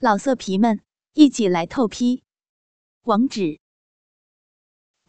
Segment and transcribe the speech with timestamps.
[0.00, 0.80] 老色皮们，
[1.14, 2.22] 一起来透批！
[3.02, 3.58] 网址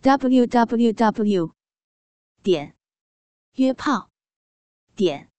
[0.02, 1.54] ：w w w
[2.42, 2.76] 点
[3.54, 4.10] 约炮
[4.96, 5.30] 点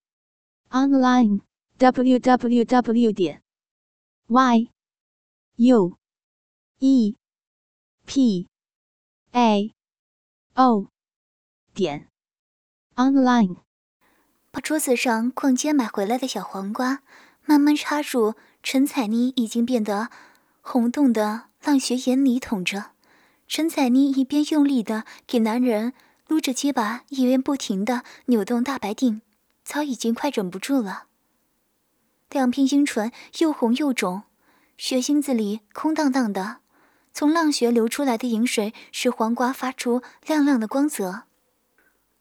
[0.69, 1.41] online
[1.79, 3.43] w w w 点
[4.29, 4.71] y
[5.57, 5.99] u
[6.79, 7.17] e
[8.07, 8.49] p
[9.33, 9.75] a
[10.55, 10.87] o
[11.75, 12.09] 点
[12.95, 13.57] online。
[14.53, 17.03] 把桌子上逛街买回来的小黄瓜
[17.45, 18.37] 慢慢插入。
[18.63, 20.11] 陈彩妮已经变得
[20.61, 22.91] 红洞的浪穴眼里捅着，
[23.49, 25.93] 陈彩妮一边用力的给男人
[26.29, 29.23] 撸着鸡巴，一边不停的扭动大白腚，
[29.65, 31.05] 早已经快忍不住了。
[32.31, 34.23] 两片阴唇又红又肿，
[34.77, 36.59] 血腥子里空荡荡的，
[37.13, 41.25] 从浪穴流出来的饮水使黄瓜发出亮亮的光泽。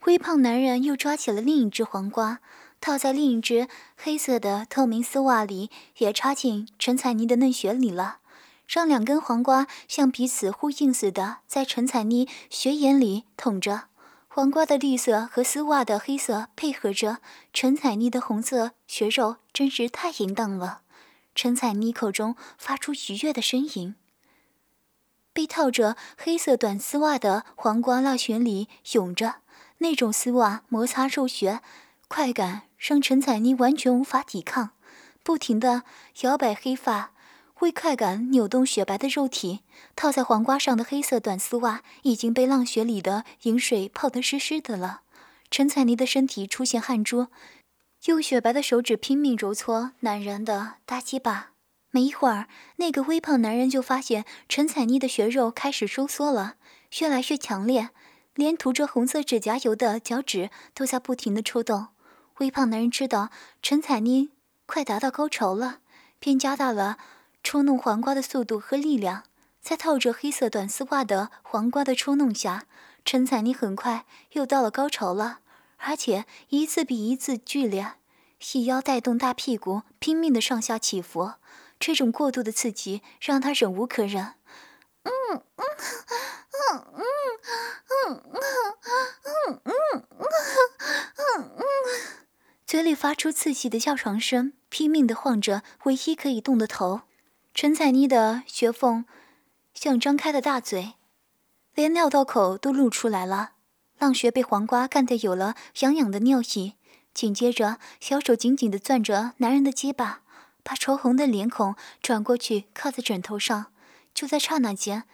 [0.06, 2.40] 微胖男人又抓起了另一只黄瓜。
[2.82, 8.20] 套在另一只黑色的透明丝袜里，也插进陈彩妮的嫩穴里了，
[8.68, 13.84] 让两根黄瓜像彼此呼应似的，在陈彩妮穴眼里捅着。
[14.28, 17.18] 黄瓜的绿色和丝袜的黑色配合着，
[17.52, 20.82] 陈彩妮的红色血肉真是太淫荡了。
[21.36, 23.96] 陈彩妮口中发出愉悦的呻吟。
[25.34, 29.36] 被套着黑色短丝袜的黄瓜辣穴里涌着，
[29.80, 31.62] 那种丝袜摩擦肉穴，
[32.10, 32.64] 快感。
[32.80, 34.70] 让陈彩妮完全无法抵抗，
[35.22, 35.84] 不停地
[36.22, 37.12] 摇摆黑发，
[37.60, 39.60] 为快感扭动雪白的肉体。
[39.98, 45.02] 套在黄瓜上的黑色短丝袜已经被浪雪里的饮水泡得湿湿的了。
[45.52, 47.28] 陈彩妮的身体出现汗珠，
[48.06, 51.52] 用雪白的手指拼命揉搓男人的大鸡巴。
[51.92, 56.56] 没一会儿，那个微胖男人就发现陈彩妮的血肉开始收缩了，
[57.00, 57.90] 越来越强烈，
[58.36, 61.90] 连涂着红色指甲油的脚趾都在不停地抽动。
[62.40, 63.30] 微胖男人知道
[63.62, 64.30] 陈彩妮
[64.66, 65.80] 快达到高潮了，
[66.20, 66.98] 便加大了
[67.44, 69.24] 抽弄黄瓜的速度和力量。
[69.62, 72.66] 在套着黑色短丝袜的黄瓜的抽弄下，
[73.04, 75.40] 陈彩妮很快又到了高潮了，
[75.78, 77.94] 而且一次比一次剧烈。
[78.40, 81.34] 细腰带动大屁股，拼命的上下起伏，
[81.78, 84.36] 这种过度的刺激让他忍无可忍。
[85.04, 87.04] 嗯嗯嗯嗯
[88.06, 88.80] 嗯嗯
[89.26, 90.69] 嗯嗯嗯。
[92.70, 97.02] 嘴里发出刺激的叫床声，拼命地晃着唯一可以动的头。
[97.56, 99.06] 陈彩妮的穴缝
[99.74, 100.94] 像张开的大嘴，
[101.74, 103.54] 连尿道口都露出来了。
[103.98, 106.76] 浪穴被黄瓜干得有了痒痒的尿意，
[107.12, 110.22] 紧接着小手紧紧地攥着男人的鸡巴，
[110.62, 113.72] 把潮红的脸孔转过去靠在枕头上。
[114.14, 115.06] 就在刹那间。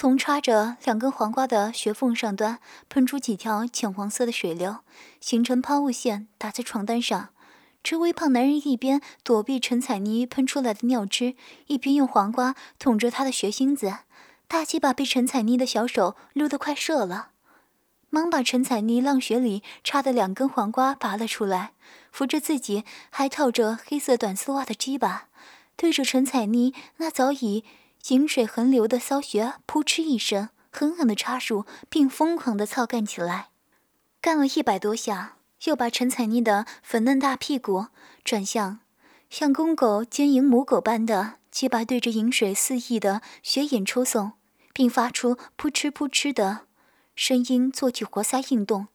[0.00, 4.76] 从插着两根黄瓜的穴缝上端喷出几条浅黄色的水流，
[5.20, 7.30] 形成抛物线，打在床单上。
[7.82, 11.34] 这微胖男人一边躲避陈彩妮喷出来的尿汁，
[11.66, 13.92] 一边用黄瓜捅着她的穴心子。
[14.46, 17.30] 大鸡巴被陈彩妮的小手撸得快射了，
[18.08, 21.72] 忙把陈彩妮浪穴里插的两根黄瓜拔了出来，
[22.12, 25.26] 扶着自己还套着黑色短丝袜的鸡巴，
[25.74, 27.64] 对着陈彩妮那早已。
[28.08, 33.48] 饮水横流的骚穴，扑哧一声，狠狠地插入，并疯狂地操干起来。
[34.20, 37.88] 干了一百多下，又把陈彩妮的粉嫩大屁股
[38.24, 38.80] 转向，
[39.28, 44.32] 像公狗奸淫母狗般的结巴对着饮水肆意的血眼抽送，
[44.72, 46.60] 并发出扑哧扑哧的
[47.14, 48.88] 声音，做起活塞运动。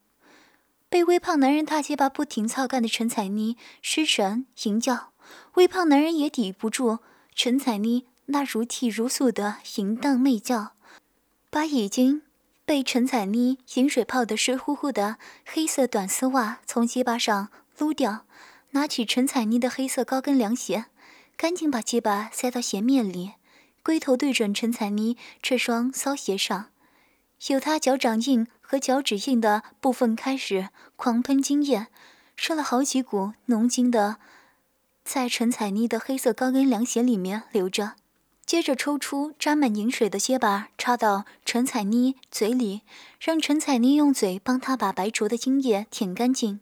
[0.90, 5.12] 被微胖男人大鸡巴不停操干的陈彩妮失神淫叫，
[5.56, 7.00] 微胖男人也抵不住
[7.36, 8.06] 陈彩妮。
[8.28, 10.74] 那如泣如诉的淫荡媚叫，
[11.50, 12.22] 把已经
[12.66, 18.26] 被陈彩妮饮水泡得湿乎乎的黑色短丝袜从鸡巴上撸掉，
[18.72, 20.86] 拿起陈彩妮的黑色高跟凉鞋，
[21.36, 23.34] 赶紧把鸡巴塞到鞋面里，
[23.84, 26.70] 龟头对准陈彩妮这双骚鞋上，
[27.48, 31.88] 有她脚掌印和脚趾印的部分开始狂喷精液，
[32.38, 34.18] 射了好几股浓精的，
[35.04, 37.96] 在陈彩妮的黑色高跟凉鞋里面流着。
[38.46, 42.82] 接着抽出沾满凝水的结巴，插到陈彩妮嘴里，
[43.20, 46.60] 让陈彩妮用嘴帮他把白灼的精液舔干净。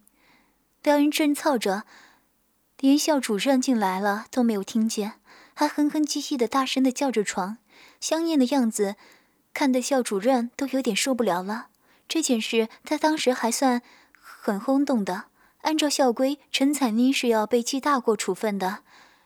[0.84, 1.84] 两人正操着，
[2.80, 5.14] 连校主任进来了都没有听见，
[5.56, 7.58] 还哼哼唧唧的大声的叫着床，
[8.00, 8.96] 香艳的样子，
[9.54, 11.68] 看得校主任都有点受不了了。
[12.08, 13.82] 这件事在当时还算
[14.14, 15.26] 很轰动的，
[15.62, 18.84] 按照校规，陈彩妮是要被记大过处分的，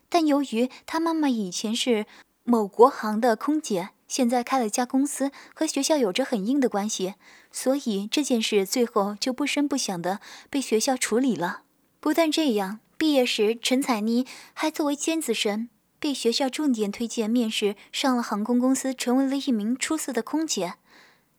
[0.08, 2.06] 但由于她妈妈以前是。
[2.48, 7.16] 某国航的空姐现在开了家公司，和学校有着很硬的关系，
[7.52, 10.20] 所以这件事最后就不声不响的
[10.52, 11.64] 被学校处理了。
[12.00, 15.70] 不但这样，毕业时陈彩妮还作为尖子生
[16.00, 20.76] 被学校重点推荐面试上了航空公司，成为了一名出色的空姐。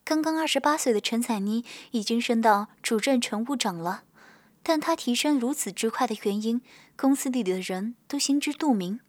[0.03, 4.03] 刚刚二十八岁的陈彩妮已经升到主任乘务长了，
[4.61, 6.61] 但她提升如此之快的原因，
[6.97, 8.99] 公司里的人都心知肚明。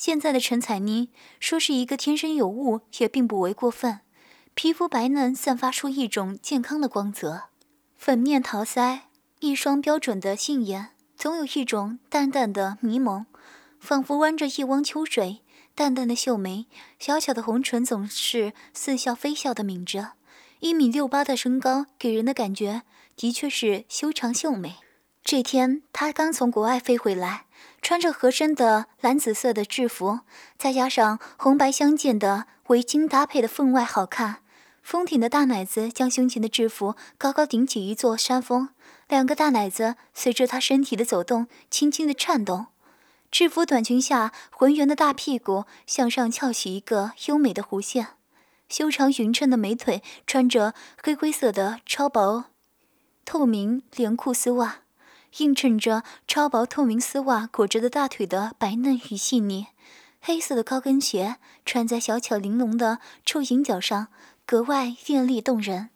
[0.00, 1.10] 现在的陈彩妮
[1.40, 4.00] 说是一个天生有物，也并不为过分。
[4.54, 7.50] 皮肤白嫩，散发出一种健康的光泽，
[7.98, 9.00] 粉面桃腮，
[9.40, 13.26] 一双标准的杏眼，总有一种淡淡的迷蒙，
[13.78, 15.42] 仿佛弯着一汪秋水。
[15.74, 16.66] 淡淡的秀眉，
[16.98, 20.12] 小巧的红唇，总是似笑非笑的抿着。
[20.60, 24.76] 一米六八的身高，给人的感觉的确是修长秀美。
[25.22, 27.44] 这天，他刚从国外飞回来，
[27.82, 30.20] 穿着合身的蓝紫色的制服，
[30.58, 34.42] 再加上红白相间的围巾，搭配的分外好看。
[34.82, 38.70] 丰挺的大奶子将胸前的制服高高顶起一座山峰，
[39.08, 42.66] 两个大奶子随着她身体的走动，轻轻的颤动。
[43.30, 48.08] 制服短裙下，浑圆的大屁股向上翘起一个优美的弧线。
[48.68, 52.46] 修长匀称的美腿，穿着黑灰色的超薄
[53.24, 54.80] 透明连裤丝袜，
[55.38, 59.68] 映衬着超薄透明丝袜裹着的大腿的白嫩与细腻。
[60.20, 64.08] 黑色的高跟鞋穿在小巧玲珑的臭银脚上，
[64.44, 65.88] 格外艳丽动人。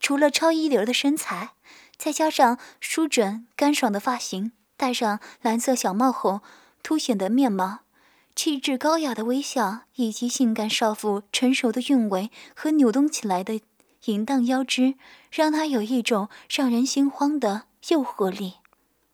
[0.00, 1.50] 除了超一流的身材，
[1.96, 6.40] 再加上舒整干爽的发型，戴上蓝色小帽后
[6.82, 7.80] 凸显的面貌。
[8.34, 13.60] 气质高雅的微笑，以及性感少妇成熟的韵味和扭动起来的
[14.04, 14.94] 淫荡腰肢，
[15.30, 18.54] 让她有一种让人心慌的诱惑力。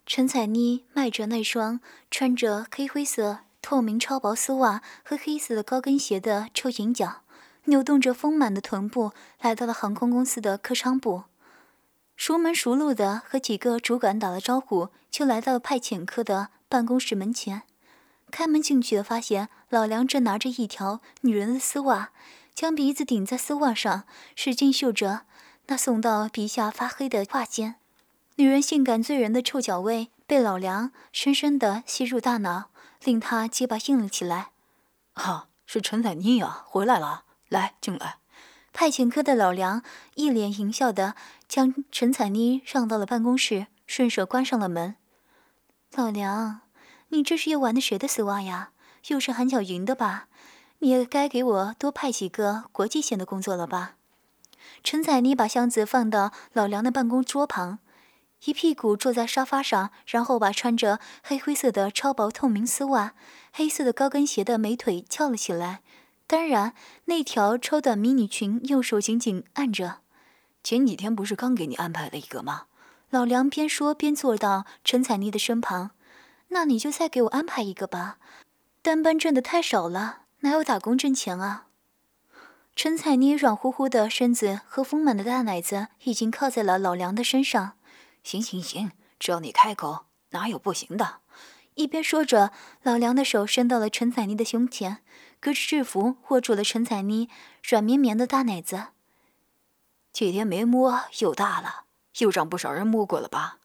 [0.06, 1.80] 陈彩妮迈着那双
[2.10, 7.22] 穿着黑灰色透明超薄丝袜和黑色的高跟鞋的臭银脚，
[7.64, 11.24] 扭动着丰满的臀部，来到了航空公司的客舱部，
[12.16, 17.62] 熟门熟路的和几个主管打了招呼，就来到了派遣科的办公室门前。
[18.30, 22.10] 开门进去，发现老梁正拿着一条女人的丝袜，
[22.54, 24.04] 将鼻子顶在丝袜上，
[24.36, 25.22] 使劲嗅着
[25.68, 27.76] 那送到鼻下发黑的发尖。
[28.36, 32.70] 女人性感醉人的臭脚味被老梁深深地吸入大脑，
[33.04, 34.50] 令他结巴硬了起来。
[35.12, 38.16] 啊，是陈彩妮呀，回来了，来进来。
[38.72, 39.82] 派遣科的老梁
[40.16, 41.14] 一脸淫笑地
[41.48, 44.96] 将陈彩妮让到了办公室，顺手关上了门。
[45.92, 46.60] 老梁。
[47.10, 48.70] 你这是又玩的谁的丝袜呀？
[49.06, 50.26] 又是韩小云的吧？
[50.80, 53.94] 你也该给我多派几个国际线的工作了吧？
[54.82, 57.78] 陈彩妮把箱子放到老梁的办公桌旁，
[58.44, 63.14] 一屁股坐在沙发上，然后把穿着黑灰色的超薄透明丝袜、
[63.52, 65.80] 黑色的高跟鞋的美腿翘了起来。
[66.26, 66.74] 当然，
[67.06, 69.98] 那条超短迷你裙右手紧紧按着。
[70.62, 72.64] 前几天不是刚给你安排了一个吗？
[73.10, 75.90] 老梁边说边坐到陈彩妮的身旁。
[76.48, 78.18] 那你就再给我安排一个吧，
[78.80, 81.66] 单班挣的太少了，哪有打工挣钱啊？
[82.76, 87.72] 陈彩妮软乎乎的身子和丰满的大奶子已经靠在了老梁的身上。
[88.24, 88.90] 行行行，
[89.20, 91.18] 只要你开口，哪有不行的？
[91.74, 92.50] 一边说着，
[92.82, 94.98] 老梁的手伸到了陈彩妮的胸前，
[95.38, 97.28] 隔着制服握住了陈彩妮
[97.62, 98.86] 软绵绵的大奶子。
[100.12, 101.84] 几天没摸，又大了，
[102.18, 103.58] 又让不少人摸过了吧？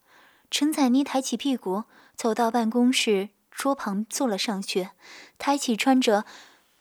[0.51, 1.85] 陈彩妮抬起屁股。
[2.15, 4.89] 走到办公室桌旁坐了上去，
[5.37, 6.25] 抬起穿着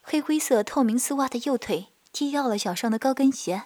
[0.01, 3.63] 黑灰色透明丝袜的右腿，踢掉了脚上的高跟鞋，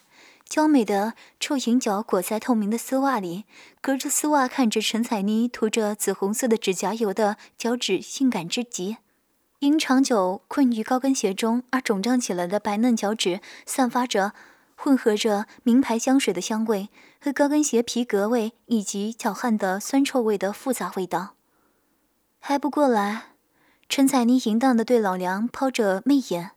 [0.47, 3.45] 娇美的臭银脚裹在透明的丝袜里，
[3.81, 8.97] 隔着丝袜看着陈彩妮涂着紫红色的指甲油的脚趾，性感之极。
[9.59, 14.33] 因长久困于高跟鞋中而肿胀起来的白嫩脚趾，散发着
[14.75, 21.35] 混合着名牌香水的香味和高跟鞋皮革味以及脚汗的酸臭味的复杂味道。
[22.39, 23.27] 还不过来，
[23.89, 26.51] 陈彩妮淫荡的对老梁抛着媚眼：“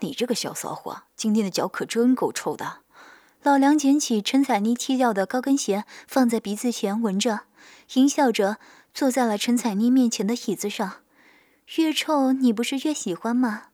[0.00, 2.82] 你这个小骚货，今天的脚可真够臭的。”
[3.46, 7.42] 老梁捡起陈彩妮踢掉的高跟鞋，放在鼻子前闻着，
[7.94, 8.56] 淫笑着
[8.92, 10.94] 坐在了陈彩妮面前的椅子上。
[11.76, 13.66] 越臭你不是越喜欢吗？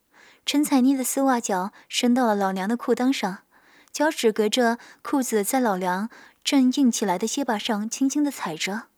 [0.45, 3.45] 陈彩妮的丝袜脚伸到了老梁的裤裆上，
[3.91, 6.11] 脚趾隔着裤子在老梁
[6.45, 8.89] 正硬起来的肩膀上轻轻的踩着、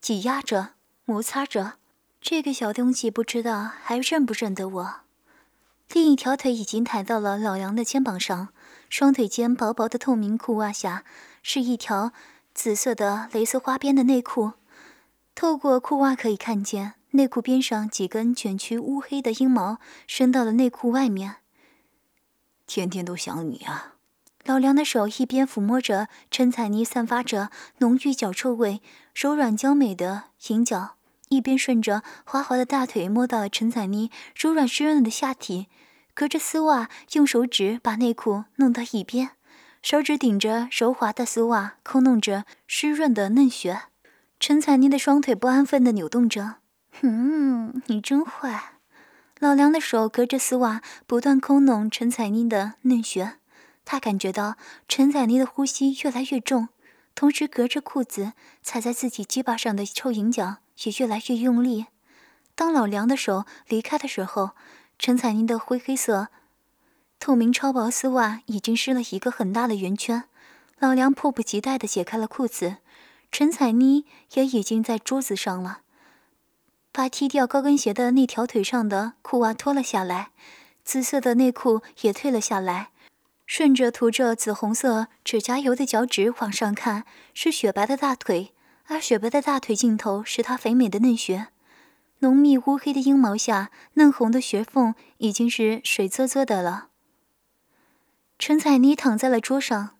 [0.00, 0.70] 挤压着、
[1.04, 1.74] 摩擦着。
[2.20, 4.94] 这个小东西不知道还认不认得我。
[5.92, 8.48] 另一条腿已经抬到了老梁的肩膀上，
[8.96, 11.02] 双腿间薄薄的透明裤袜下
[11.42, 12.12] 是一条
[12.54, 14.52] 紫色的蕾丝花边的内裤，
[15.34, 21.38] 透过裤袜可以看见内裤边上几根卷曲乌黑的阴毛伸到了内裤外面。
[22.68, 23.94] 天天都想你啊！
[24.44, 28.80] 老梁的手一边抚摸着陈彩妮散发着浓郁脚臭味、
[29.12, 30.94] 柔软娇美的银脚。
[31.30, 35.66] 一边顺着滑滑的大腿摸到了陈彩妮柔软湿润的下体，
[36.14, 39.30] 隔着丝袜用手指把内裤弄到一边，
[39.82, 43.82] 手指顶着柔滑的丝袜抠弄着湿润的嫩穴。
[44.38, 46.56] 陈彩妮的双腿不安分地扭动着，
[47.00, 48.74] 嗯，你真坏。
[49.40, 53.38] 老梁的手隔着丝袜不断抠弄陈彩妮的嫩穴，
[53.84, 54.56] 他感觉到
[54.86, 56.68] 陈彩妮的呼吸越来越重。
[57.16, 61.86] 同时，隔着裤子踩在自己鸡巴上的臭银脚也越来越用力。
[62.54, 64.50] 当老梁的手离开的时候，
[64.98, 66.28] 陈彩妮的灰黑色、
[67.20, 70.24] 透明超薄丝袜已经湿了一个很大的圆圈。
[70.78, 72.76] 老梁迫不及待地解开了裤子，
[73.30, 75.80] 陈彩妮也已经在桌子上了，
[76.92, 80.30] 把踢掉高跟鞋的那条腿上的裤袜脱了下来，
[80.84, 82.90] 紫色的内裤也退了下来。
[83.46, 88.54] 顺着涂着紫红色指甲油的脚趾往上看，是雪白的大腿，
[88.86, 91.48] 而雪白的大腿尽头是她肥美的嫩穴。
[92.20, 96.88] 浓密乌黑的阴毛下，嫩红的穴缝已经是水泽泽的了。
[98.38, 99.96] 陈彩妮躺在了桌上，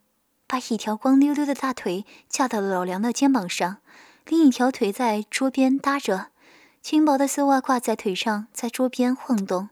[0.47, 3.79] 把一条光溜溜的大腿架到了老梁的肩膀上，
[4.27, 6.29] 另一条腿在桌边搭着，
[6.83, 9.69] 轻薄的丝袜挂在腿上，在桌边晃动。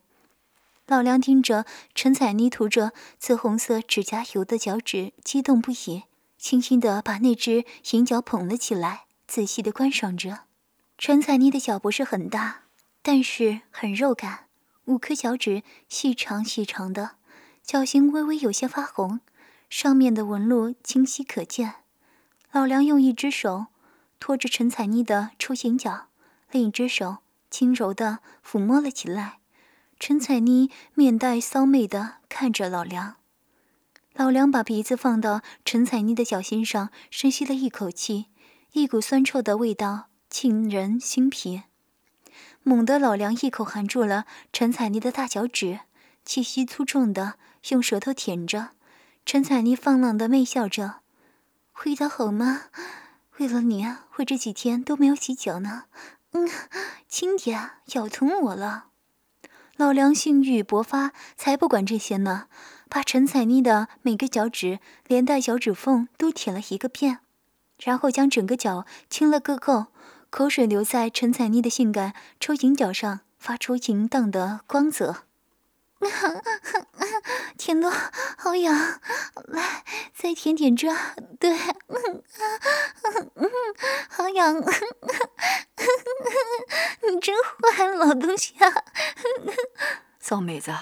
[0.86, 6.04] 老梁盯着陈彩妮涂着紫红色指甲油的脚趾，激动不已，
[6.38, 10.40] 轻轻地把那只银脚捧了起来，仔细地观赏着。
[11.04, 12.60] 陈彩妮的脚不是很大，
[13.02, 14.44] 但是很肉感，
[14.84, 17.16] 五颗脚趾细长细长的，
[17.64, 19.18] 脚心微微有些发红，
[19.68, 21.74] 上面的纹路清晰可见。
[22.52, 23.66] 老梁用一只手
[24.20, 26.06] 托着陈彩妮的出行脚，
[26.52, 27.16] 另一只手
[27.50, 29.40] 轻柔地抚摸了起来。
[29.98, 33.16] 陈彩妮面带骚媚的看着老梁，
[34.14, 38.26] 老梁把鼻子放到陈彩妮的脚心上，深吸了一口气，
[38.70, 41.64] 一股酸臭的味道沁人心脾。
[42.62, 45.80] 猛地，老梁一口含住了陈彩妮的大脚趾，
[46.24, 47.34] 气息粗重的
[47.68, 48.70] 用舌头舔着。
[49.26, 51.00] 陈彩妮放浪的媚笑着
[51.84, 52.62] ：“味道好吗？
[53.36, 53.86] 为了你，
[54.16, 55.84] 我这几天都没有洗脚呢。
[56.32, 56.48] 嗯，
[57.06, 58.86] 轻点，咬疼我了。”
[59.76, 62.46] 老梁性欲勃发，才不管这些呢，
[62.88, 67.18] 把陈彩妮的每个脚趾连带脚趾缝都舔了一个遍，
[67.78, 69.88] 然后将整个脚亲了个够，
[70.32, 75.24] 口水流在陈彩妮的性感抽银脚上，发出淫荡的光泽。
[77.58, 78.74] 舔的好痒，
[79.44, 79.84] 来
[80.14, 80.88] 再舔舔这，
[81.38, 81.54] 对，
[84.08, 84.56] 好痒，
[87.02, 87.36] 你真
[87.76, 88.72] 坏，老东西啊！
[90.18, 90.72] 骚妹子，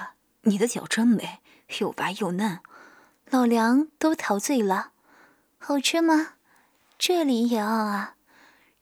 [0.43, 1.41] 你的脚真美，
[1.81, 2.61] 又白又嫩，
[3.31, 4.93] 老梁都陶醉了。
[5.59, 6.35] 好吃吗？
[6.97, 8.15] 这里也要啊！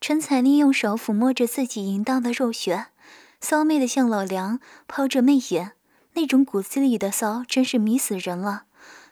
[0.01, 2.87] 陈彩妮用手抚摸着自己淫荡的肉穴，
[3.41, 5.73] 骚媚的向老梁抛着媚眼。
[6.15, 8.65] 那种骨子里的骚真是迷死人了。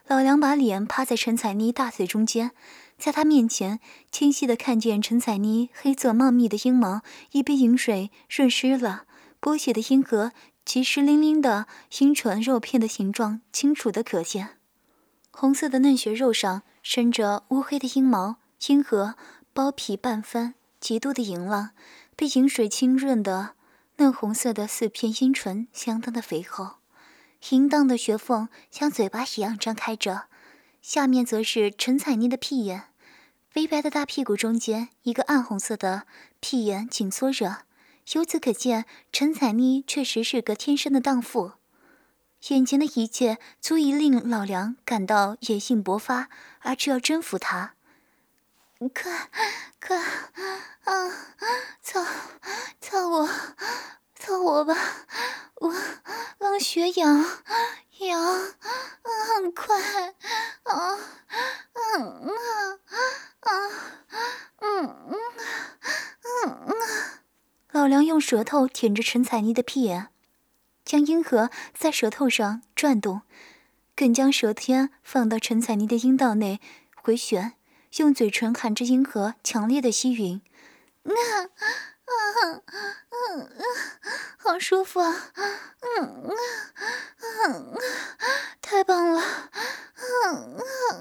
[0.07, 2.51] 老梁把脸趴在陈彩妮大腿中间，
[2.97, 3.79] 在她面前
[4.11, 7.01] 清晰的看见陈彩妮黑色茂密的阴毛
[7.31, 9.03] 已被饮水润湿了，
[9.39, 10.31] 裹血的阴核
[10.65, 11.67] 及湿淋淋的
[11.99, 14.57] 阴唇肉片的形状清楚的可见。
[15.31, 19.15] 红色的嫩穴肉上生着乌黑的阴毛，阴核
[19.53, 20.55] 包皮半翻，
[20.87, 21.71] 极度的淫浪，
[22.15, 23.55] 被饮水浸润的
[23.97, 26.77] 嫩红色的四片阴唇相当的肥厚。
[27.49, 30.27] 淫荡的穴缝像嘴巴一样张开着，
[30.81, 32.85] 下面则是陈彩妮的屁眼，
[33.49, 36.03] 肥白的大屁股中间一个暗红色的
[36.39, 37.63] 屁眼紧缩着。
[38.13, 41.51] 由此可见，陈彩妮确实是个天生的荡妇。
[42.47, 46.29] 眼前的一切足以令老梁感到野性勃发，
[46.59, 47.73] 而就要征服她。
[48.93, 49.29] 快，
[49.81, 49.97] 快，
[50.83, 51.11] 啊，
[51.81, 52.05] 操，
[52.79, 53.29] 操我！
[54.13, 54.75] 操我吧，
[55.55, 55.73] 我
[56.37, 57.25] 让血痒
[57.99, 58.21] 痒，
[59.35, 60.13] 很快
[60.63, 60.97] 啊，
[61.97, 62.79] 嗯啊
[63.39, 63.49] 啊，
[64.59, 65.15] 嗯嗯
[66.21, 66.75] 嗯嗯。
[67.71, 70.09] 老梁用舌头舔着陈彩妮的屁眼，
[70.85, 73.21] 将阴核在舌头上转动，
[73.95, 76.61] 更将舌尖放到陈彩妮的阴道内
[76.95, 77.53] 回旋，
[77.95, 80.41] 用嘴唇含着阴核强烈的吸吮，
[81.03, 81.49] 啊。
[82.07, 82.63] 啊啊
[83.11, 83.59] 啊，
[84.37, 85.33] 好舒服啊！
[85.35, 86.33] 嗯啊
[87.17, 87.77] 啊啊，
[88.61, 89.19] 太棒了！
[89.19, 89.27] 啊
[90.23, 90.95] 啊啊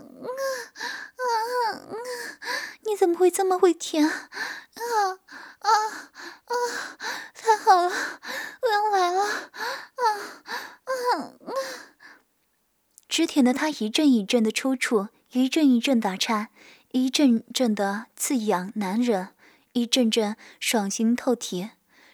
[1.16, 1.22] 啊
[1.70, 1.88] 啊，
[2.82, 4.28] 你怎么会这么会舔啊？
[4.74, 5.20] 啊
[5.60, 5.70] 啊
[6.46, 6.52] 啊！
[7.34, 7.92] 太好了，
[8.62, 9.22] 我要来了！
[9.22, 10.02] 啊
[10.42, 10.52] 啊
[11.12, 11.32] 啊！
[13.08, 16.48] 只舔得他一阵一阵的抽搐，一阵一阵打颤，
[16.96, 19.28] 一阵阵的刺痒难忍。
[19.74, 21.68] 一阵阵爽心透体。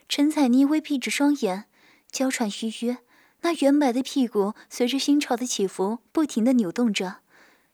[0.08, 1.66] 陈彩妮微闭着双眼，
[2.10, 2.96] 娇喘吁吁，
[3.42, 7.18] 那圆白的屁股随着心潮的起伏不停地扭动着。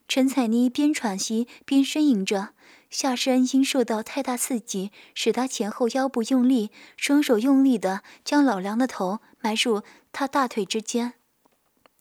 [0.07, 2.51] 陈彩妮边喘息边呻吟着，
[2.91, 9.81] 下身因受到太大刺激，使她前后腰部用力，双手用力地将老梁的头埋入
[10.13, 11.15] 她大腿之间。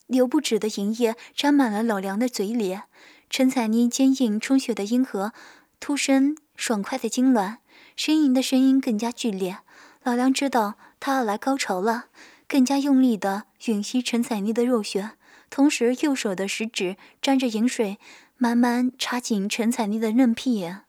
[0.08, 2.84] 流不止的银液沾满了老梁的嘴脸，
[3.30, 5.34] 陈彩妮坚硬充血的阴核
[5.80, 7.58] 突生爽快的痉挛，
[7.98, 9.60] 呻吟的声音更加剧烈。
[10.04, 12.06] 老梁知道他要来高潮了，
[12.48, 15.12] 更加用力地吮吸陈彩妮的肉穴，
[15.50, 18.00] 同时右手的食指沾着饮水，
[18.38, 20.84] 慢慢插进陈彩妮的嫩屁眼。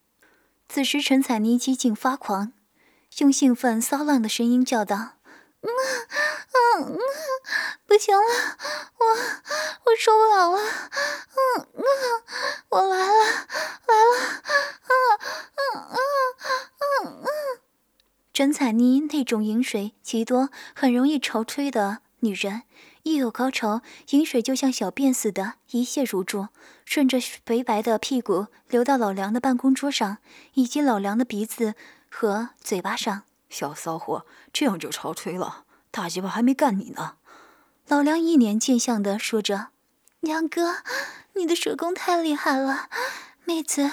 [0.68, 2.52] 此时，陈彩妮几近发狂，
[3.18, 5.14] 用兴奋骚浪的声音叫道
[5.62, 6.27] ：“嗯嗯
[6.76, 6.98] 嗯，
[7.86, 8.22] 不行了，
[8.98, 11.82] 我我受不了了，嗯嗯，
[12.68, 13.24] 我来了
[13.86, 14.12] 来了，
[14.84, 14.92] 嗯
[15.56, 15.60] 嗯
[15.90, 15.98] 嗯
[16.80, 17.26] 嗯嗯。”
[18.34, 22.62] 陈彩妮那种饮水极多、很容易潮吹的女人，
[23.02, 26.48] 一有高潮，饮水就像小便似的，一泻如注，
[26.84, 30.18] 顺着肥白的屁股流到老梁的办公桌上，
[30.54, 31.74] 以及老梁的鼻子
[32.10, 33.22] 和嘴巴上。
[33.48, 35.64] 小骚货，这样就潮吹了？
[35.90, 37.16] 大鸡巴还没干你呢！
[37.88, 39.68] 老梁一脸贱相的说着
[40.20, 40.82] ：“梁哥，
[41.34, 42.88] 你的手工太厉害了，
[43.44, 43.90] 妹子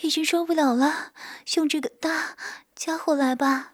[0.00, 1.12] 已经受不了了，
[1.56, 2.36] 用这个大
[2.74, 3.72] 家伙来吧。”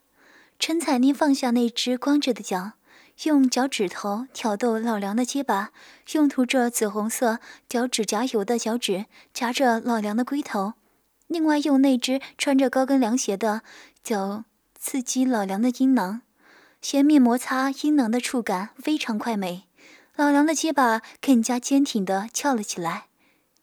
[0.58, 2.72] 陈彩妮放下那只光着的脚，
[3.24, 5.70] 用脚趾头挑逗老梁的鸡巴，
[6.12, 10.74] 用涂着紫红色脚趾甲油的脚趾夹着老梁的龟头，
[11.28, 13.62] 另外用那只穿着高跟凉鞋的
[14.02, 14.44] 脚
[14.78, 16.22] 刺激老梁的阴囊，
[16.80, 19.68] 鞋面摩擦阴囊的触感非常快美，
[20.16, 23.06] 老梁的鸡巴更加坚挺地翘了起来。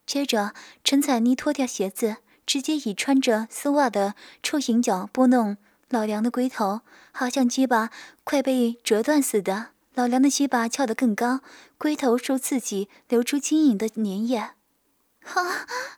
[0.06, 5.58] 接着，陈彩妮脱掉鞋子，直接以穿着丝袜的臭行脚拨弄。
[5.90, 6.82] 老梁的龟头
[7.12, 7.90] 好像鸡巴
[8.24, 11.42] 快被折断似的，老梁的鸡巴翘得更高，
[11.78, 14.38] 龟头受刺激流出晶莹的粘液。
[14.38, 14.56] 啊，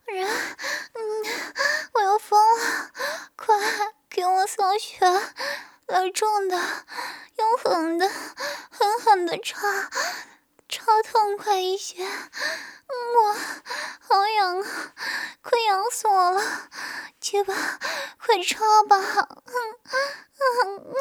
[0.05, 1.01] 人，嗯，
[1.93, 2.91] 我要疯了！
[3.35, 3.55] 快
[4.09, 5.05] 给我送血，
[5.85, 6.57] 来重的，
[7.39, 8.09] 用狠的，
[8.69, 9.89] 狠狠的插，
[10.67, 12.03] 插痛快一些。
[12.03, 13.33] 我
[13.99, 14.93] 好痒啊，
[15.41, 16.41] 快痒死我了！
[17.21, 17.53] 结巴，
[18.17, 18.97] 快插吧！
[18.97, 19.53] 嗯
[19.85, 20.93] 嗯嗯。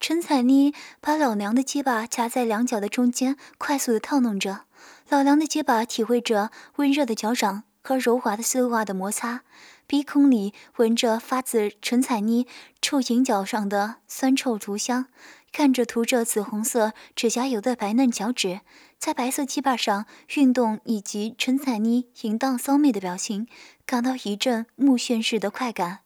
[0.00, 4.60] 陈彩妮把老梁的结巴夹在两脚的中间，快速的套弄着。
[5.10, 9.42] 老梁的结巴体会着温热的脚掌和柔滑的丝袜的摩擦，
[9.86, 12.46] 鼻孔里闻着发自陈彩妮
[12.80, 15.06] 臭银脚上的酸臭竹香，
[15.52, 18.60] 看着涂着紫红色指甲油的白嫩脚趾。
[18.98, 23.46] 在白色鸡巴上运动，以及陈彩妮淫荡骚媚的表情，
[23.86, 26.00] 感到一阵目眩似的快感。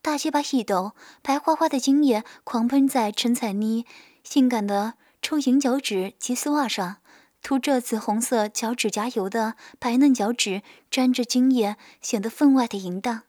[0.00, 3.84] 大鸡巴一抖，白花花的精液狂喷在陈彩妮
[4.22, 6.98] 性感的抽银脚趾及丝袜上，
[7.42, 13.22] 涂着紫红色脚趾甲油的白嫩脚趾沾着精液，显得分外的淫荡。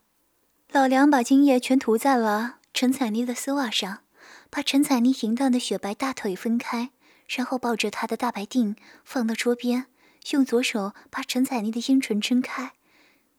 [0.70, 4.02] 老梁把精液全涂在了陈彩妮的丝袜上，
[4.50, 6.90] 把陈彩妮淫荡的雪白大腿分开。
[7.28, 9.84] 然后抱着她的大白腚放到桌边，
[10.30, 12.72] 用左手把陈彩妮的阴唇撑开，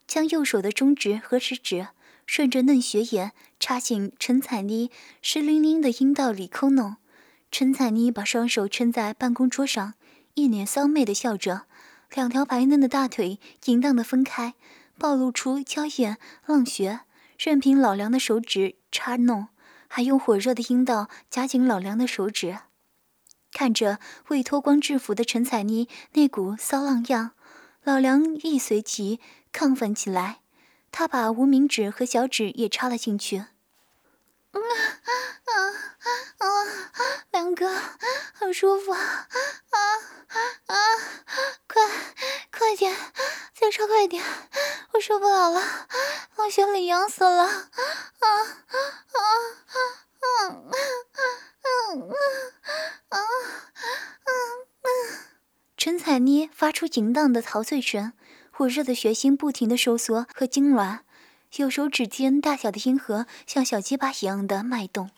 [0.06, 1.88] 将右手的中指和食指
[2.28, 4.92] 顺着嫩雪眼插进陈彩妮
[5.24, 6.98] 湿淋淋的阴道里抠弄。
[7.52, 9.96] 陈彩妮把双手撑在办公桌上，
[10.36, 11.64] 一脸骚媚的笑着，
[12.14, 14.54] 两条白嫩的大腿淫荡的分开，
[15.00, 17.00] 暴露出娇艳浪穴，
[17.40, 19.48] 任凭老梁的手指插弄，
[19.90, 22.60] 还用火热的阴道夹紧老梁的手指。
[23.52, 24.00] 看着
[24.30, 27.32] 未脱光制服的陈彩妮那股骚浪样，
[27.84, 29.20] 老梁亦随即
[29.52, 30.40] 亢奋起来。
[30.92, 33.46] 他把无名指和小指也插了进去。
[34.52, 34.60] 啊
[35.46, 35.54] 啊
[36.40, 36.48] 啊！
[37.32, 37.70] 梁哥，
[38.34, 39.00] 好舒服啊！
[39.00, 39.78] 啊
[40.68, 40.76] 啊！
[41.68, 41.82] 快
[42.52, 42.96] 快点，
[43.54, 44.24] 再插快点，
[44.94, 45.88] 我受不了了，
[46.38, 47.44] 我心里痒死了！
[47.44, 47.50] 啊
[48.20, 48.28] 啊
[48.68, 48.78] 啊
[49.14, 49.20] 啊
[50.20, 50.48] 啊！
[50.48, 50.54] 啊
[53.10, 53.20] 啊啊啊！
[55.78, 58.14] 陈彩妮发出淫荡的陶醉声，
[58.52, 61.00] 火热的血心不停的收缩和痉挛，
[61.56, 65.12] 有手指尖大小的阴核像小鸡巴一样的脉动。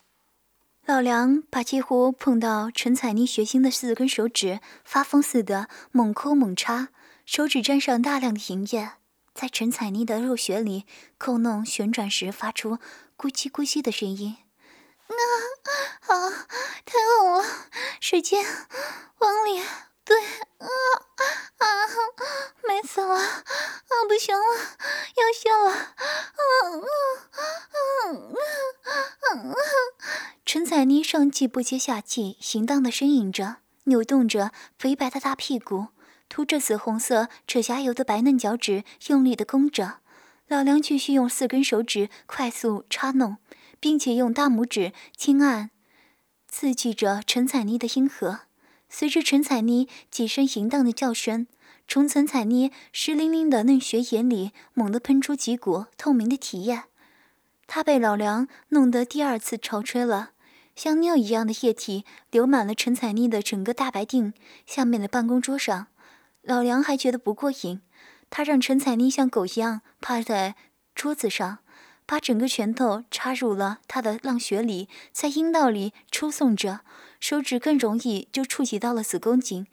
[0.85, 6.89] 老梁把几乎碰到陈彩妮血心的四根手指发疯似的猛抠猛插，
[7.25, 8.93] 手指沾上大量的银液，
[9.35, 10.85] 在陈彩妮的肉穴里
[11.19, 12.79] 扣弄旋转时发出
[13.15, 14.37] 咕叽咕叽的声音。
[15.07, 15.13] 啊
[16.07, 16.47] 啊！
[16.85, 17.45] 太狠了，
[17.99, 18.43] 使劲
[19.19, 19.61] 往里
[20.03, 20.17] 对
[20.57, 20.67] 啊
[21.57, 21.65] 啊！
[22.67, 23.91] 美死了啊！
[24.07, 24.43] 不行了，
[25.15, 25.71] 要泄了！
[25.71, 25.81] 啊
[26.41, 26.79] 啊
[27.31, 27.39] 啊
[28.01, 29.55] 啊啊啊！
[30.45, 31.03] 陈彩妮！
[31.03, 35.87] 上气不接下气，淫荡的呻吟着，扭动着肥白的大屁股，
[36.27, 39.99] 涂着紫红色扯下油的白嫩脚趾，用力的攻着。
[40.47, 43.37] 老梁继续用四根手指快速插弄，
[43.79, 45.69] 并且用大拇指轻按，
[46.47, 48.41] 刺激着陈彩妮的阴核。
[48.93, 51.47] 随着陈彩妮几声淫荡的叫声，
[51.87, 56.83] 从陈彩妮湿淋淋的嫩穴眼里猛地喷出几股透明的体液。
[57.67, 60.31] 她被老梁弄得第二次潮吹了，
[60.75, 64.33] 像尿一样的液体流满了陈彩妮的整个大白腚。
[64.65, 65.87] 下面的办公桌上，
[66.41, 67.81] 老梁还觉得不过瘾，
[68.29, 70.55] 他让陈彩妮像狗一样趴在
[70.93, 71.59] 桌子上，
[72.05, 76.81] 把整个拳头插入了他的浪穴里，在阴道里抽送着，
[77.21, 79.65] 手指更容易就触及到了子宫颈。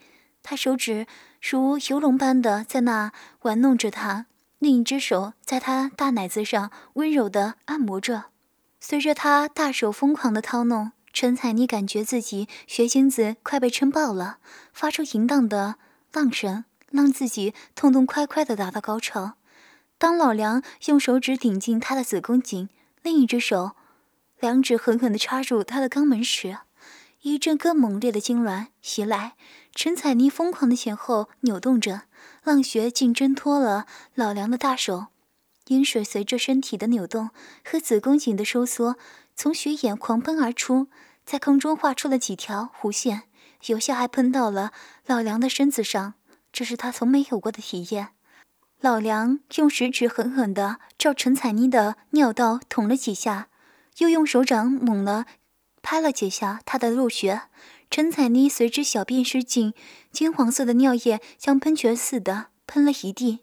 [0.45, 1.09] 他手指
[1.43, 3.11] 如游龙般的在那
[3.43, 4.27] 玩弄着她。
[4.61, 8.25] 另一只手在他大奶子上温柔的按摩着，
[8.81, 14.39] 随着他大手疯狂的掏弄，陈彩妮感觉自己血精子快被撑爆了，
[14.73, 15.77] 发出淫荡的
[16.13, 19.35] 浪声，让自己痛痛快快的达到高潮。
[19.97, 22.69] 当老梁用手指顶进她的子宫颈，
[23.03, 23.77] 另一只手
[24.41, 26.59] 两指狠狠地插入她的肛门时，
[27.23, 29.35] 一阵更猛烈的痉挛袭来，
[29.75, 32.03] 陈彩妮疯狂的前后扭动着。
[32.45, 35.07] 浪穴竟挣脱了老梁的大手，
[35.67, 37.31] 阴水随着身体的扭动
[37.65, 38.97] 和子宫颈的收缩，
[39.35, 40.87] 从血眼狂喷而出，
[41.25, 43.25] 在空中画出了几条弧线，
[43.67, 44.73] 有些还喷到了
[45.07, 46.15] 老梁的身子上。
[46.53, 48.09] 这是他从没有过的体验。
[48.81, 53.49] 老梁用食指狠狠地照陈彩妮的尿道捅了几下，
[53.99, 55.27] 又用手掌猛了
[55.83, 57.43] 拍了几下他的肉穴。
[57.91, 59.73] 陈彩妮随之小便失禁，
[60.13, 63.41] 金黄色的尿液像喷泉似的喷了一地。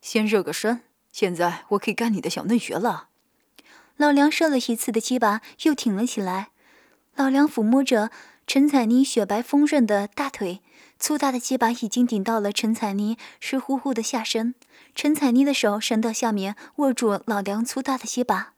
[0.00, 0.80] 先热个身，
[1.12, 3.08] 现在我可以干你的小嫩穴了。
[3.98, 6.48] 老梁射了一次的鸡巴又挺了起来。
[7.14, 8.10] 老梁抚摸着
[8.46, 10.62] 陈彩妮雪白丰润的大腿，
[10.98, 14.54] 粗大的鸡巴已经顶到了陈彩妮湿乎乎的下身。
[14.94, 18.54] 陈彩妮的手伸到下面，握住老梁粗大的鸡巴。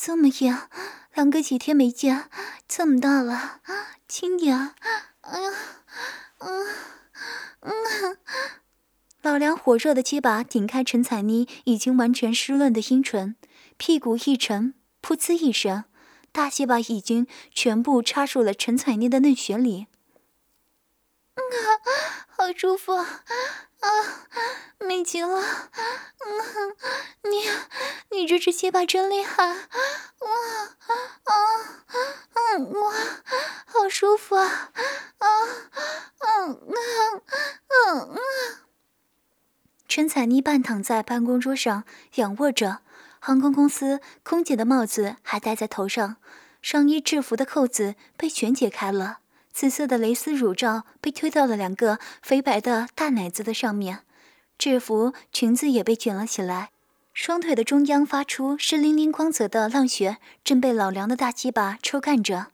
[0.00, 0.56] 这么硬，
[1.12, 2.30] 两个几天没见，
[2.68, 3.60] 这么大了，
[4.06, 4.56] 轻点。
[5.22, 5.50] 哎呀，
[6.38, 6.66] 嗯
[7.62, 8.16] 嗯。
[9.22, 13.34] 老梁火热的鸡巴顶开陈彩妮已经完全湿润的阴唇，
[13.76, 15.82] 屁股一沉，噗呲一声，
[16.30, 19.88] 大鸡巴已经全部插入了陈彩妮的嫩穴里。
[21.34, 21.42] 啊，
[22.28, 22.92] 好舒服
[23.80, 23.88] 啊！
[24.78, 25.40] 美极了！
[25.40, 26.76] 嗯，
[27.30, 27.48] 你
[28.10, 29.44] 你这只鸡巴真厉害！
[29.46, 29.54] 哇
[31.24, 31.32] 啊
[32.34, 32.92] 嗯哇，
[33.66, 34.70] 好舒服啊！
[35.18, 35.26] 啊
[36.20, 37.22] 嗯嗯
[37.68, 38.18] 嗯嗯。
[39.86, 42.80] 陈彩妮半躺在办公桌上，仰卧着，
[43.20, 46.16] 航空公司空姐的帽子还戴在头上，
[46.62, 49.18] 上衣制服的扣子被全解开了。
[49.58, 54.02] 紫色的蕾丝乳罩被推到了两个肥白的大奶子的上面，
[54.56, 56.70] 制服裙子也被卷了起来。
[57.12, 62.52] 双腿的中央发出湿淋淋光泽的浪穴，正被老梁的大鸡巴抽干着。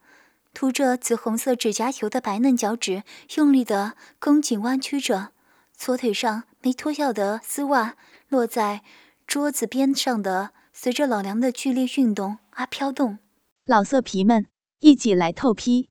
[0.55, 3.03] 涂着紫红色指甲油的白嫩脚趾
[3.35, 5.33] 用力的弓紧弯曲着，
[5.77, 7.97] 左腿上没脱掉的丝袜
[8.31, 8.81] 落在
[9.27, 13.19] 桌子边上的，随着老梁的剧烈运动而飘动。
[13.67, 14.47] 老色皮们，
[14.81, 15.91] 一起来透批！